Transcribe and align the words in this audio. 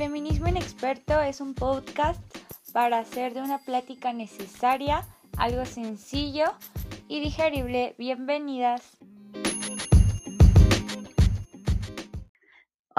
Experto 0.00 1.20
es 1.20 1.40
un 1.40 1.54
podcast 1.54 2.20
para 2.72 3.00
hacer 3.00 3.34
de 3.34 3.42
una 3.42 3.58
plática 3.58 4.12
necesaria 4.12 5.04
algo 5.36 5.64
sencillo 5.64 6.44
y 7.08 7.18
digerible. 7.18 7.96
Bienvenidas. 7.98 8.96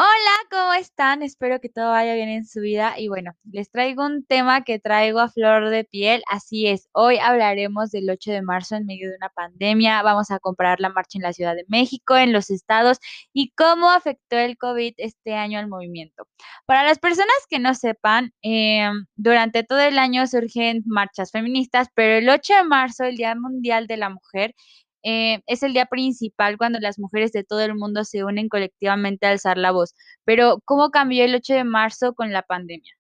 Hola, 0.02 0.32
¿cómo 0.50 0.74
están? 0.76 1.24
Espero 1.24 1.60
que 1.60 1.68
todo 1.68 1.90
vaya 1.90 2.14
bien 2.14 2.30
en 2.30 2.46
su 2.46 2.62
vida. 2.62 2.98
Y 2.98 3.10
bueno, 3.10 3.34
les 3.52 3.70
traigo 3.70 4.06
un 4.06 4.24
tema 4.26 4.64
que 4.64 4.80
traigo 4.80 5.20
a 5.20 5.28
flor 5.28 5.70
de 5.70 5.84
piel. 5.84 6.24
Así 6.32 6.68
es, 6.68 6.88
hoy 6.94 7.18
hablaremos 7.18 7.92
del 7.92 8.10
8 8.10 8.32
de 8.32 8.42
marzo 8.42 8.78
en 8.78 8.86
medio 8.86 9.10
de 9.10 9.18
una 9.18 9.28
pandemia. 9.28 10.02
Vamos 10.02 10.32
a 10.32 10.40
comparar 10.40 10.80
la 10.80 10.88
marcha 10.88 11.18
en 11.18 11.24
la 11.24 11.34
Ciudad 11.34 11.54
de 11.54 11.66
México, 11.68 12.16
en 12.16 12.32
los 12.32 12.50
estados 12.50 13.00
y 13.34 13.52
cómo 13.58 13.90
afectó 13.92 14.38
el 14.38 14.58
COVID 14.58 14.94
este 14.96 15.34
año 15.34 15.60
al 15.60 15.68
movimiento. 15.68 16.30
Para 16.66 16.86
las 16.86 16.98
personas 16.98 17.36
que 17.50 17.60
no 17.60 17.74
sepan, 17.76 18.32
em, 18.42 19.06
durante 19.18 19.64
todo 19.64 19.80
el 19.82 20.00
año 20.00 20.28
surgen 20.28 20.82
marchas 20.86 21.32
feministas, 21.32 21.90
pero 21.94 22.14
el 22.20 22.30
8 22.30 22.54
de 22.56 22.64
marzo, 22.64 23.04
el 23.04 23.18
Día 23.18 23.36
Mundial 23.36 23.86
de 23.88 23.98
la 23.98 24.10
Mujer, 24.10 24.56
eh, 25.04 25.42
es 25.48 25.64
el 25.64 25.74
día 25.74 25.86
principal 25.86 26.58
cuando 26.58 26.80
las 26.80 27.00
mujeres 27.00 27.32
de 27.32 27.44
todo 27.44 27.62
el 27.62 27.76
mundo 27.76 28.04
se 28.04 28.24
unen 28.24 28.50
colectivamente 28.50 29.26
a 29.26 29.32
alzar 29.32 29.58
la 29.58 29.72
voz. 29.72 29.96
Pero, 30.26 30.62
¿cómo 30.66 30.92
cambió 30.92 31.24
el 31.26 31.36
8 31.36 31.54
de 31.54 31.64
marzo 31.64 32.14
con 32.14 32.32
la 32.32 32.42
pandemia? 32.44 32.94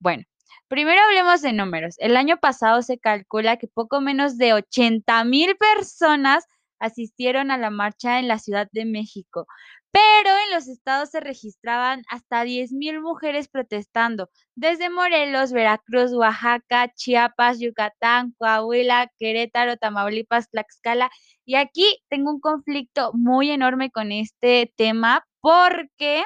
Bueno, 0.00 0.24
primero 0.68 1.00
hablemos 1.02 1.42
de 1.42 1.52
números. 1.52 1.96
El 1.98 2.16
año 2.16 2.38
pasado 2.38 2.82
se 2.82 2.98
calcula 2.98 3.56
que 3.56 3.68
poco 3.68 4.00
menos 4.00 4.38
de 4.38 4.52
80 4.54 5.24
mil 5.24 5.56
personas 5.56 6.44
asistieron 6.78 7.50
a 7.50 7.58
la 7.58 7.70
marcha 7.70 8.18
en 8.18 8.28
la 8.28 8.38
Ciudad 8.38 8.68
de 8.72 8.84
México, 8.84 9.46
pero 9.94 10.30
en 10.48 10.54
los 10.54 10.66
estados 10.66 11.10
se 11.10 11.20
registraban 11.20 12.02
hasta 12.10 12.44
10.000 12.44 13.00
mujeres 13.00 13.46
protestando, 13.48 14.28
desde 14.56 14.90
Morelos, 14.90 15.52
Veracruz, 15.52 16.12
Oaxaca, 16.12 16.92
Chiapas, 16.96 17.60
Yucatán, 17.60 18.34
Coahuila, 18.36 19.12
Querétaro, 19.18 19.76
Tamaulipas, 19.76 20.50
Tlaxcala. 20.50 21.10
Y 21.44 21.54
aquí 21.54 21.84
tengo 22.08 22.32
un 22.32 22.40
conflicto 22.40 23.12
muy 23.14 23.50
enorme 23.50 23.90
con 23.92 24.10
este 24.10 24.72
tema 24.76 25.24
porque 25.40 26.24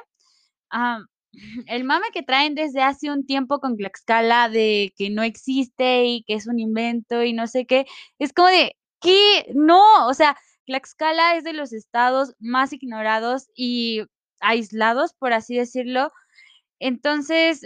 el 1.67 1.85
mame 1.85 2.07
que 2.12 2.23
traen 2.23 2.55
desde 2.55 2.83
hace 2.83 3.11
un 3.11 3.27
tiempo 3.27 3.61
con 3.61 3.77
Tlaxcala 3.77 4.49
de 4.49 4.93
que 4.97 5.11
no 5.11 5.23
existe 5.23 6.05
y 6.07 6.23
que 6.25 6.35
es 6.35 6.47
un 6.47 6.59
invento 6.59 7.23
y 7.23 7.33
no 7.33 7.47
sé 7.47 7.67
qué, 7.67 7.87
es 8.19 8.33
como 8.33 8.49
de, 8.49 8.77
¿qué? 9.01 9.47
No, 9.55 10.09
o 10.09 10.15
sea, 10.15 10.37
Tlaxcala 10.67 11.37
es 11.37 11.45
de 11.45 11.53
los 11.53 11.73
estados 11.73 12.35
más 12.39 12.73
ignorados 12.73 13.49
y 13.55 14.03
aislados, 14.41 15.15
por 15.19 15.33
así 15.33 15.57
decirlo. 15.57 16.13
Entonces, 16.81 17.63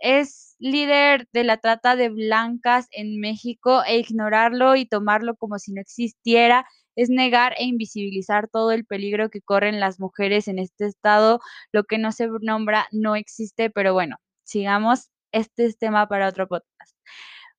es 0.00 0.56
líder 0.58 1.28
de 1.32 1.44
la 1.44 1.58
trata 1.58 1.96
de 1.96 2.08
blancas 2.08 2.88
en 2.92 3.20
México 3.20 3.82
e 3.86 3.98
ignorarlo 3.98 4.76
y 4.76 4.86
tomarlo 4.86 5.36
como 5.36 5.58
si 5.58 5.72
no 5.72 5.80
existiera 5.80 6.66
es 6.98 7.10
negar 7.10 7.54
e 7.58 7.64
invisibilizar 7.64 8.48
todo 8.48 8.72
el 8.72 8.84
peligro 8.84 9.30
que 9.30 9.40
corren 9.40 9.78
las 9.78 10.00
mujeres 10.00 10.48
en 10.48 10.58
este 10.58 10.86
estado. 10.86 11.40
Lo 11.70 11.84
que 11.84 11.96
no 11.96 12.10
se 12.10 12.28
nombra 12.40 12.88
no 12.90 13.14
existe, 13.14 13.70
pero 13.70 13.92
bueno, 13.94 14.16
sigamos. 14.42 15.08
Este 15.30 15.66
es 15.66 15.78
tema 15.78 16.08
para 16.08 16.28
otro 16.28 16.48
podcast. 16.48 16.96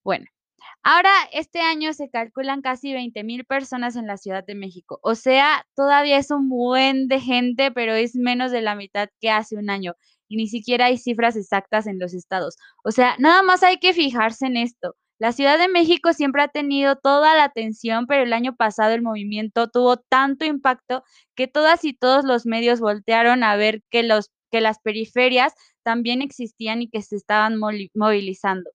Bueno, 0.03 0.25
Ahora, 0.83 1.11
este 1.33 1.59
año 1.61 1.93
se 1.93 2.09
calculan 2.09 2.61
casi 2.61 2.93
20 2.93 3.23
mil 3.23 3.45
personas 3.45 3.95
en 3.95 4.07
la 4.07 4.17
Ciudad 4.17 4.45
de 4.45 4.55
México. 4.55 4.99
O 5.03 5.15
sea, 5.15 5.65
todavía 5.75 6.17
es 6.17 6.31
un 6.31 6.49
buen 6.49 7.07
de 7.07 7.19
gente, 7.19 7.71
pero 7.71 7.93
es 7.93 8.15
menos 8.15 8.51
de 8.51 8.61
la 8.61 8.75
mitad 8.75 9.09
que 9.19 9.29
hace 9.29 9.57
un 9.57 9.69
año. 9.69 9.93
Y 10.29 10.37
ni 10.37 10.47
siquiera 10.47 10.85
hay 10.85 10.97
cifras 10.97 11.35
exactas 11.35 11.85
en 11.85 11.99
los 11.99 12.13
estados. 12.13 12.55
O 12.83 12.91
sea, 12.91 13.15
nada 13.19 13.43
más 13.43 13.61
hay 13.63 13.77
que 13.77 13.93
fijarse 13.93 14.45
en 14.47 14.57
esto. 14.57 14.95
La 15.19 15.33
Ciudad 15.33 15.57
de 15.57 15.67
México 15.67 16.13
siempre 16.13 16.41
ha 16.43 16.47
tenido 16.47 16.95
toda 16.95 17.35
la 17.35 17.43
atención, 17.43 18.07
pero 18.07 18.23
el 18.23 18.31
año 18.31 18.55
pasado 18.55 18.93
el 18.93 19.01
movimiento 19.01 19.67
tuvo 19.67 19.97
tanto 19.97 20.45
impacto 20.45 21.03
que 21.35 21.47
todas 21.47 21.83
y 21.83 21.93
todos 21.93 22.23
los 22.23 22.45
medios 22.45 22.79
voltearon 22.79 23.43
a 23.43 23.57
ver 23.57 23.83
que, 23.89 24.01
los, 24.01 24.31
que 24.49 24.61
las 24.61 24.79
periferias 24.79 25.53
también 25.83 26.21
existían 26.21 26.81
y 26.81 26.89
que 26.89 27.01
se 27.01 27.17
estaban 27.17 27.57
movilizando. 27.93 28.69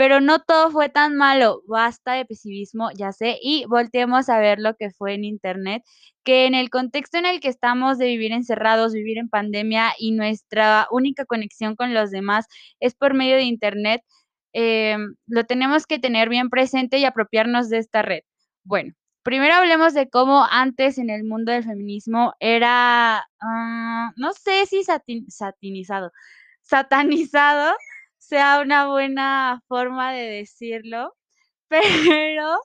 Pero 0.00 0.22
no 0.22 0.38
todo 0.38 0.70
fue 0.70 0.88
tan 0.88 1.14
malo, 1.14 1.60
basta 1.68 2.14
de 2.14 2.24
pesimismo, 2.24 2.88
ya 2.96 3.12
sé, 3.12 3.36
y 3.42 3.66
volteemos 3.66 4.30
a 4.30 4.38
ver 4.38 4.58
lo 4.58 4.74
que 4.74 4.88
fue 4.90 5.12
en 5.12 5.24
Internet, 5.24 5.82
que 6.24 6.46
en 6.46 6.54
el 6.54 6.70
contexto 6.70 7.18
en 7.18 7.26
el 7.26 7.38
que 7.38 7.48
estamos 7.48 7.98
de 7.98 8.06
vivir 8.06 8.32
encerrados, 8.32 8.94
vivir 8.94 9.18
en 9.18 9.28
pandemia 9.28 9.92
y 9.98 10.12
nuestra 10.12 10.86
única 10.90 11.26
conexión 11.26 11.76
con 11.76 11.92
los 11.92 12.10
demás 12.10 12.46
es 12.80 12.94
por 12.94 13.12
medio 13.12 13.36
de 13.36 13.42
Internet, 13.42 14.00
eh, 14.54 14.96
lo 15.26 15.44
tenemos 15.44 15.84
que 15.86 15.98
tener 15.98 16.30
bien 16.30 16.48
presente 16.48 16.96
y 16.96 17.04
apropiarnos 17.04 17.68
de 17.68 17.76
esta 17.76 18.00
red. 18.00 18.22
Bueno, 18.64 18.94
primero 19.22 19.52
hablemos 19.52 19.92
de 19.92 20.08
cómo 20.08 20.46
antes 20.50 20.96
en 20.96 21.10
el 21.10 21.24
mundo 21.24 21.52
del 21.52 21.64
feminismo 21.64 22.32
era, 22.40 23.28
ah, 23.42 24.12
no 24.16 24.32
sé 24.32 24.64
si 24.64 24.82
satinizado, 24.82 26.10
satanizado 26.62 27.74
sea 28.20 28.60
una 28.60 28.86
buena 28.88 29.62
forma 29.66 30.12
de 30.12 30.30
decirlo, 30.30 31.16
pero 31.68 32.60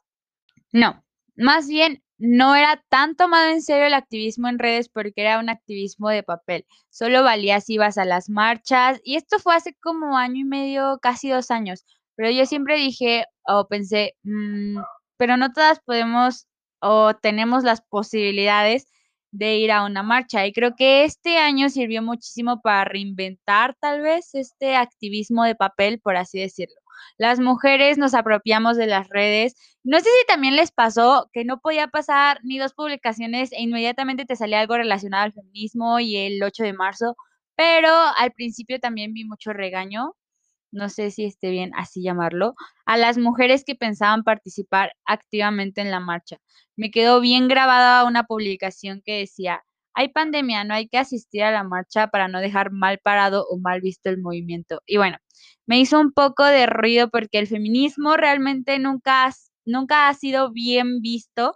no, 0.72 1.04
más 1.36 1.68
bien 1.68 2.04
no 2.18 2.56
era 2.56 2.84
tan 2.90 3.16
tomado 3.16 3.50
en 3.50 3.62
serio 3.62 3.88
el 3.88 3.94
activismo 3.94 4.48
en 4.48 4.60
redes 4.60 4.90
porque 4.90 5.22
era 5.22 5.40
un 5.40 5.50
activismo 5.50 6.10
de 6.10 6.24
papel. 6.24 6.66
Solo 6.90 7.24
valía 7.24 7.60
si 7.62 7.74
ibas 7.74 7.98
a 7.98 8.06
las 8.06 8.30
marchas 8.30 9.00
y 9.04 9.16
esto 9.16 9.40
fue 9.40 9.56
hace 9.56 9.76
como 9.82 10.18
año 10.18 10.42
y 10.42 10.44
medio, 10.46 11.00
casi 11.02 11.30
dos 11.30 11.52
años. 11.52 11.86
Pero 12.16 12.30
yo 12.32 12.46
siempre 12.46 12.78
dije 12.78 13.26
o 13.46 13.68
pensé, 13.68 14.16
mm, 14.24 14.80
pero 15.18 15.38
no 15.38 15.52
todas 15.54 15.80
podemos 15.82 16.48
o 16.80 17.14
tenemos 17.16 17.64
las 17.64 17.82
posibilidades 17.82 18.88
de 19.38 19.58
ir 19.58 19.72
a 19.72 19.84
una 19.86 20.04
marcha. 20.04 20.46
Y 20.46 20.54
creo 20.54 20.76
que 20.76 21.04
este 21.04 21.38
año 21.38 21.70
sirvió 21.70 22.02
muchísimo 22.02 22.62
para 22.62 22.86
reinventar 22.86 23.76
tal 23.80 24.02
vez 24.02 24.34
este 24.34 24.76
activismo 24.76 25.44
de 25.44 25.56
papel, 25.56 26.00
por 26.00 26.16
así 26.16 26.40
decirlo. 26.40 26.76
Las 27.18 27.40
mujeres 27.40 27.98
nos 27.98 28.14
apropiamos 28.14 28.78
de 28.78 28.88
las 28.88 29.10
redes. 29.10 29.56
No 29.84 29.98
sé 30.00 30.06
si 30.06 30.28
también 30.28 30.56
les 30.56 30.72
pasó 30.72 31.30
que 31.34 31.46
no 31.46 31.60
podía 31.60 31.88
pasar 31.88 32.40
ni 32.44 32.58
dos 32.58 32.74
publicaciones 32.74 33.52
e 33.52 33.62
inmediatamente 33.62 34.26
te 34.26 34.36
salía 34.36 34.62
algo 34.62 34.78
relacionado 34.78 35.26
al 35.26 35.34
feminismo 35.34 36.00
y 36.00 36.18
el 36.18 36.42
8 36.42 36.64
de 36.64 36.74
marzo, 36.74 37.16
pero 37.56 37.90
al 38.18 38.32
principio 38.32 38.80
también 38.80 39.14
vi 39.14 39.26
mucho 39.26 39.54
regaño 39.54 40.14
no 40.76 40.90
sé 40.90 41.10
si 41.10 41.26
esté 41.26 41.50
bien 41.50 41.72
así 41.76 42.04
llamarlo, 42.04 42.54
a 42.86 42.98
las 42.98 43.18
mujeres 43.18 43.64
que 43.66 43.76
pensaban 43.76 44.24
participar 44.24 44.92
activamente 45.06 45.82
en 45.82 45.90
la 45.90 46.00
marcha. 46.00 46.38
Me 46.76 46.92
quedó 46.92 47.22
bien 47.22 47.48
grabada 47.48 48.06
una 48.06 48.24
publicación 48.26 49.02
que 49.04 49.20
decía, 49.20 49.64
hay 49.94 50.10
pandemia, 50.10 50.66
no 50.66 50.74
hay 50.74 50.88
que 50.88 50.98
asistir 50.98 51.44
a 51.44 51.52
la 51.52 51.64
marcha 51.64 52.08
para 52.10 52.28
no 52.28 52.42
dejar 52.42 52.72
mal 52.72 53.00
parado 53.00 53.46
o 53.50 53.58
mal 53.58 53.82
visto 53.82 54.10
el 54.10 54.22
movimiento. 54.22 54.82
Y 54.86 54.98
bueno, 54.98 55.18
me 55.66 55.80
hizo 55.80 56.00
un 56.00 56.12
poco 56.12 56.44
de 56.44 56.66
ruido 56.66 57.10
porque 57.10 57.40
el 57.40 57.48
feminismo 57.48 58.18
realmente 58.18 58.78
nunca, 58.78 59.32
nunca 59.66 60.10
ha 60.10 60.14
sido 60.14 60.52
bien 60.52 61.02
visto 61.02 61.56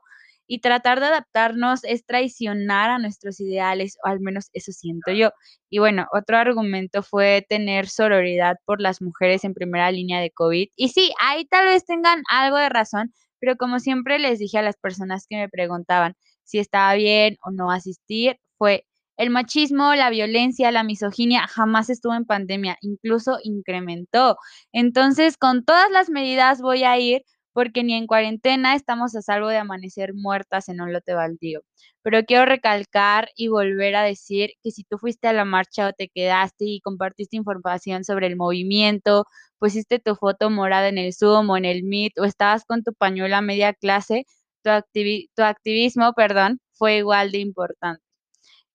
y 0.50 0.62
tratar 0.62 1.00
de 1.00 1.06
adaptarnos 1.06 1.84
es 1.84 2.06
traicionar 2.06 2.90
a 2.90 2.98
nuestros 2.98 3.40
ideales, 3.40 3.98
o 4.04 4.10
al 4.10 4.20
menos 4.20 4.50
eso 4.54 4.72
siento 4.72 5.12
yo. 5.12 5.32
Y 5.70 5.78
bueno, 5.78 6.08
otro 6.12 6.38
argumento 6.38 7.04
fue 7.04 7.46
tener 7.48 7.88
sororidad 7.88 8.58
por 8.66 8.82
las 8.82 9.00
mujeres 9.00 9.44
en 9.44 9.54
primera 9.54 9.92
línea 9.92 10.20
de 10.20 10.32
COVID. 10.32 10.70
Y 10.76 10.90
sí, 10.90 11.14
ahí 11.22 11.46
tal 11.46 11.68
vez 11.68 11.86
tengan 11.86 12.24
algo 12.30 12.58
de 12.58 12.70
razón, 12.70 13.14
pero 13.40 13.58
como 13.58 13.80
siempre 13.80 14.18
les 14.18 14.40
dije 14.40 14.58
a 14.58 14.64
las 14.64 14.76
personas 14.76 15.28
que 15.30 15.38
me 15.38 15.50
preguntaban 15.50 16.16
si 16.44 16.58
estaba 16.58 16.96
bien 16.96 17.38
o 17.46 17.52
no 17.52 17.72
asistir, 17.72 18.38
fue 18.58 18.86
el 19.18 19.30
machismo, 19.30 19.94
la 19.94 20.10
violencia, 20.10 20.72
la 20.72 20.84
misoginia 20.84 21.46
jamás 21.48 21.92
estuvo 21.92 22.16
en 22.16 22.26
pandemia, 22.26 22.78
incluso 22.82 23.38
incrementó. 23.44 24.38
Entonces, 24.72 25.38
con 25.38 25.64
todas 25.64 25.92
las 25.92 26.10
medidas 26.10 26.60
voy 26.62 26.86
a 26.86 26.98
ir 26.98 27.22
porque 27.54 27.84
ni 27.84 27.94
en 27.96 28.08
cuarentena 28.08 28.76
estamos 28.76 29.16
a 29.16 29.22
salvo 29.22 29.48
de 29.50 29.58
amanecer 29.58 30.14
muertas 30.14 30.70
en 30.70 30.82
un 30.82 30.94
lote 30.94 31.14
baldío. 31.14 31.62
Pero 32.02 32.24
quiero 32.26 32.46
recalcar 32.46 33.30
y 33.36 33.48
volver 33.50 33.96
a 33.96 34.04
decir 34.04 34.52
que 34.64 34.72
si 34.72 34.84
tú 34.84 34.98
fuiste 34.98 35.28
a 35.28 35.34
la 35.34 35.46
marcha 35.46 35.88
o 35.88 35.94
te 35.94 36.10
quedaste 36.10 36.66
y 36.66 36.82
compartiste 36.82 37.38
información 37.38 38.04
sobre 38.04 38.28
el 38.28 38.36
movimiento, 38.38 39.26
pusiste 39.60 40.00
tu 40.00 40.16
foto 40.16 40.50
morada 40.50 40.88
en 40.90 40.98
el 40.98 41.14
Zoom 41.14 41.50
o 41.50 41.58
en 41.58 41.66
el 41.66 41.84
Meet 41.84 42.20
o 42.20 42.26
estabas 42.26 42.66
con 42.66 42.84
tu 42.84 42.94
pañuelo 42.94 43.36
a 43.36 43.42
media 43.42 43.74
clase, 43.74 44.26
tu, 44.64 44.72
tu 45.36 45.44
activismo, 45.44 46.14
perdón, 46.14 46.60
fue 46.74 46.98
igual 46.98 47.32
de 47.32 47.40
importante. 47.40 48.04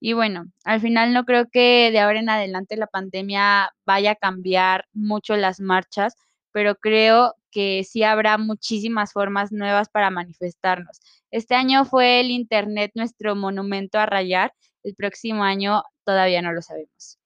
Y 0.01 0.13
bueno, 0.13 0.45
al 0.65 0.81
final 0.81 1.13
no 1.15 1.25
creo 1.25 1.47
que 1.51 1.91
de 1.91 1.99
ahora 2.01 2.21
en 2.21 2.29
adelante 2.29 2.77
la 2.77 2.87
pandemia 2.87 3.71
vaya 3.87 4.13
a 4.13 4.17
cambiar 4.17 4.85
mucho 4.93 5.37
las 5.37 5.61
marchas, 5.61 6.15
pero 6.53 6.77
creo 6.77 7.35
que 7.55 7.85
sí 7.85 8.03
habrá 8.03 8.37
muchísimas 8.37 9.13
formas 9.13 9.53
nuevas 9.53 9.89
para 9.89 10.11
manifestarnos. 10.11 11.01
Este 11.31 11.55
año 11.55 11.85
fue 11.85 12.21
el 12.21 12.31
Internet 12.33 12.91
nuestro 12.97 13.37
monumento 13.37 13.99
a 13.99 14.07
rayar, 14.07 14.53
el 14.83 14.97
próximo 14.97 15.45
año 15.45 15.85
todavía 16.05 16.43
no 16.43 16.53
lo 16.53 16.63
sabemos. 16.63 17.19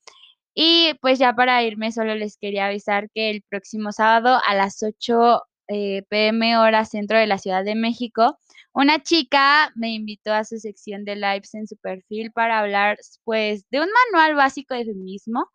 Y 0.55 0.93
pues 1.01 1.19
ya 1.19 1.35
para 1.35 1.63
irme, 1.63 1.93
solo 1.93 2.15
les 2.15 2.37
quería 2.37 2.67
avisar 2.67 3.09
que 3.15 3.31
el 3.31 3.43
próximo 3.49 3.91
sábado 3.93 4.39
a 4.47 4.55
las 4.55 4.83
8 4.83 5.43
eh, 5.69 6.03
pm 6.09 6.59
hora 6.59 6.85
centro 6.85 7.19
de 7.19 7.27
la 7.27 7.39
Ciudad 7.39 7.65
de 7.65 7.75
México, 7.75 8.39
una 8.73 9.03
chica 9.03 9.73
me 9.77 9.93
invitó 9.95 10.33
a 10.33 10.45
su 10.45 10.59
sección 10.59 11.05
de 11.05 11.17
lives 11.17 11.55
en 11.55 11.67
su 11.67 11.77
perfil 11.77 12.33
para 12.33 12.59
hablar 12.59 12.99
pues 13.25 13.65
de 13.71 13.81
un 13.81 13.89
manual 14.13 14.35
básico 14.37 14.75
de 14.75 14.85
feminismo. 14.85 15.49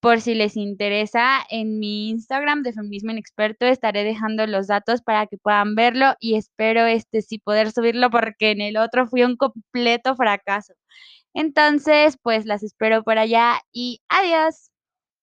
Por 0.00 0.22
si 0.22 0.34
les 0.34 0.56
interesa, 0.56 1.40
en 1.50 1.78
mi 1.78 2.08
Instagram 2.08 2.62
de 2.62 2.72
Feminismo 2.72 3.10
Inexperto 3.12 3.66
estaré 3.66 4.02
dejando 4.02 4.46
los 4.46 4.66
datos 4.66 5.02
para 5.02 5.26
que 5.26 5.36
puedan 5.36 5.74
verlo 5.74 6.14
y 6.20 6.36
espero 6.36 6.86
este 6.86 7.20
sí 7.20 7.38
poder 7.38 7.70
subirlo 7.70 8.08
porque 8.10 8.50
en 8.52 8.62
el 8.62 8.78
otro 8.78 9.06
fui 9.06 9.22
un 9.24 9.36
completo 9.36 10.16
fracaso. 10.16 10.72
Entonces, 11.34 12.16
pues 12.22 12.46
las 12.46 12.62
espero 12.62 13.04
por 13.04 13.18
allá 13.18 13.60
y 13.72 14.00
adiós. 14.08 14.69